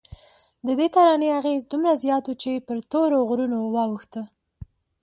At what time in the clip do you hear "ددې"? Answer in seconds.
0.67-0.87